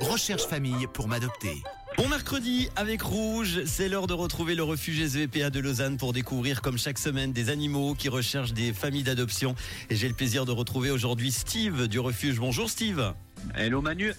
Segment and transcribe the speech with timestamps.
[0.00, 1.62] Recherche famille pour m'adopter.
[1.96, 6.62] Bon mercredi avec Rouge, c'est l'heure de retrouver le refuge SVPA de Lausanne pour découvrir
[6.62, 9.54] comme chaque semaine des animaux qui recherchent des familles d'adoption.
[9.90, 12.38] Et j'ai le plaisir de retrouver aujourd'hui Steve du refuge.
[12.38, 13.12] Bonjour Steve.
[13.54, 14.12] Hello Manu.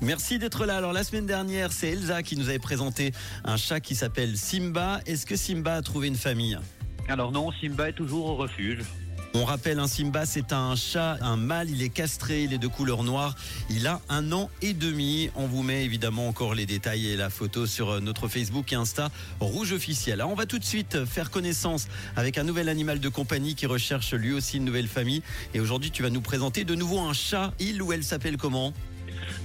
[0.00, 0.76] Merci d'être là.
[0.76, 3.12] Alors la semaine dernière, c'est Elsa qui nous avait présenté
[3.44, 5.00] un chat qui s'appelle Simba.
[5.04, 6.58] Est-ce que Simba a trouvé une famille?
[7.08, 8.80] Alors non, Simba est toujours au refuge.
[9.32, 12.66] On rappelle, un Simba, c'est un chat, un mâle, il est castré, il est de
[12.66, 13.36] couleur noire,
[13.70, 15.30] il a un an et demi.
[15.36, 18.76] On vous met évidemment encore les détails et la photo sur euh, notre Facebook et
[18.76, 20.20] Insta Rouge officiel.
[20.20, 23.66] Alors on va tout de suite faire connaissance avec un nouvel animal de compagnie qui
[23.66, 25.22] recherche lui aussi une nouvelle famille.
[25.54, 27.52] Et aujourd'hui, tu vas nous présenter de nouveau un chat.
[27.60, 28.72] Il ou elle s'appelle comment?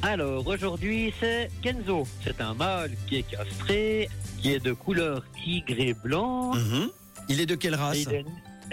[0.01, 2.07] Alors aujourd'hui c'est Kenzo.
[2.23, 4.09] C'est un mâle qui est castré,
[4.41, 6.55] qui est de couleur tigre et blanc.
[6.55, 6.89] Mhm.
[7.29, 8.07] Il est de quelle race?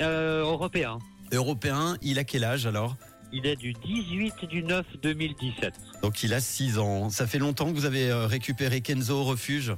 [0.00, 0.98] Euh, européen.
[1.32, 1.96] Européen.
[2.02, 2.96] Il a quel âge alors
[3.32, 5.74] Il est du 18 du 9 2017.
[6.02, 7.10] Donc il a 6 ans.
[7.10, 9.72] Ça fait longtemps que vous avez euh, récupéré Kenzo au refuge?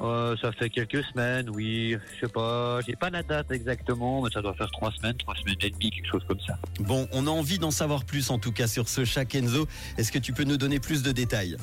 [0.00, 1.96] Euh, ça fait quelques semaines, oui.
[2.14, 5.34] Je sais pas, j'ai pas la date exactement, mais ça doit faire trois semaines, trois
[5.36, 6.58] semaines et demie, quelque chose comme ça.
[6.80, 9.66] Bon, on a envie d'en savoir plus en tout cas sur ce chat Kenzo.
[9.96, 11.56] Est-ce que tu peux nous donner plus de détails?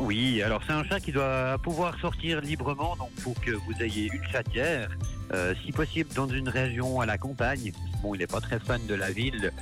[0.00, 4.08] Oui, alors c'est un chat qui doit pouvoir sortir librement, donc pour que vous ayez
[4.12, 4.90] une chatière,
[5.32, 7.72] euh, si possible dans une région à la campagne.
[8.02, 9.52] Bon, il n'est pas très fan de la ville.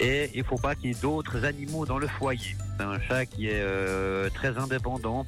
[0.00, 2.56] Et il faut pas qu'il y ait d'autres animaux dans le foyer.
[2.76, 5.24] C'est un chat qui est euh, très indépendant.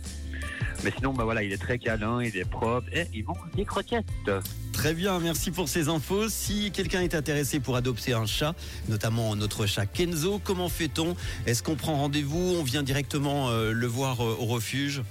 [0.83, 3.65] Mais sinon, bah voilà, il est très câlin, il est propre et il mange des
[3.65, 4.31] croquettes.
[4.83, 6.29] Très bien, merci pour ces infos.
[6.29, 8.53] Si quelqu'un est intéressé pour adopter un chat,
[8.89, 11.15] notamment notre chat Kenzo, comment fait-on?
[11.47, 12.57] Est-ce qu'on prend rendez-vous?
[12.59, 15.03] On vient directement euh, le voir euh, au refuge?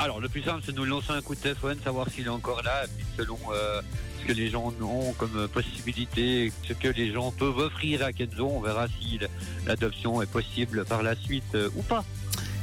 [0.00, 2.28] Alors, le plus simple, c'est de nous lancer un coup de téléphone, savoir s'il est
[2.28, 3.80] encore là, et puis selon euh,
[4.20, 8.48] ce que les gens ont comme possibilité, ce que les gens peuvent offrir à Kenzo,
[8.48, 9.20] on verra si
[9.64, 12.04] l'adoption est possible par la suite ou pas.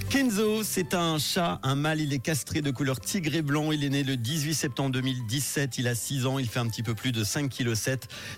[0.10, 3.74] Kenzo, c'est un chat, un mâle, il est castré de couleur tigre et blanc.
[3.74, 6.82] Il est né le 18 septembre 2017, il a 6 ans, il fait un petit
[6.82, 7.74] peu plus de 5 kg.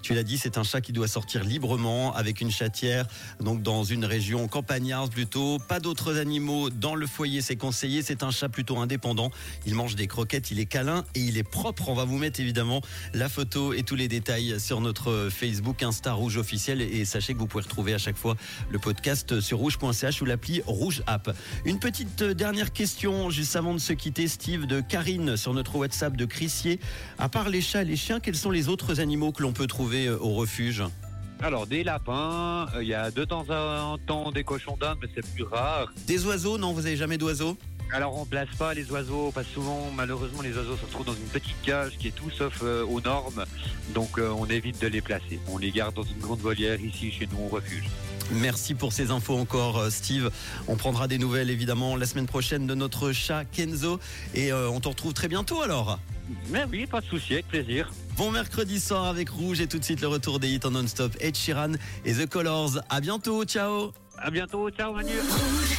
[0.02, 3.06] Tu l'as dit, c'est un chat qui doit sortir librement avec une chatière,
[3.40, 5.60] donc dans une région campagnarde plutôt.
[5.60, 8.02] Pas d'autres animaux dans le foyer, c'est conseillé.
[8.02, 9.30] C'est un chat plutôt indépendant.
[9.68, 11.90] Il mange des croquettes, il est câlin et il est propre.
[11.90, 12.82] On va vous mettre évidemment
[13.14, 16.82] la photo et tous les détails sur notre Facebook Insta Rouge officiel.
[16.82, 18.36] Et sachez que vous pouvez retrouver à chaque fois
[18.72, 21.30] le podcast sur rouge.ch ou l'appli Rouge App.
[21.66, 25.76] Une petite euh, dernière question juste avant de se quitter, Steve, de Karine sur notre
[25.76, 26.80] WhatsApp de Crissier.
[27.18, 29.68] À part les chats et les chiens, quels sont les autres animaux que l'on peut
[29.68, 30.84] trouver euh, au refuge?
[31.42, 35.10] Alors, des lapins, euh, il y a de temps en temps des cochons d'Inde, mais
[35.14, 35.92] c'est plus rare.
[36.08, 37.58] Des oiseaux Non, vous avez jamais d'oiseaux?
[37.92, 41.14] Alors, on place pas les oiseaux, parce que souvent, malheureusement, les oiseaux se retrouvent dans
[41.14, 43.46] une petite cage qui est tout sauf euh, aux normes.
[43.94, 45.40] Donc, euh, on évite de les placer.
[45.48, 47.86] On les garde dans une grande volière ici, chez nous, au refuge.
[48.32, 50.30] Merci pour ces infos encore, euh, Steve.
[50.68, 54.00] On prendra des nouvelles évidemment la semaine prochaine de notre chat Kenzo.
[54.34, 56.00] Et euh, on te retrouve très bientôt alors.
[56.50, 57.90] Mais oui, pas de souci, avec plaisir.
[58.16, 61.16] Bon mercredi soir avec Rouge et tout de suite le retour des hits en non-stop.
[61.20, 61.74] Ed Sheeran
[62.06, 62.82] et The Colors.
[62.90, 65.12] À bientôt, ciao À bientôt, ciao Manu.
[65.12, 65.78] Rouge.